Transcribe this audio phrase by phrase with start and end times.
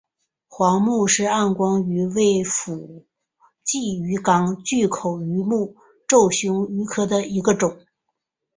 [0.47, 3.05] 皇穆氏暗光鱼为辐
[3.63, 5.75] 鳍鱼纲巨口鱼目
[6.07, 7.77] 褶胸鱼科的其中一种。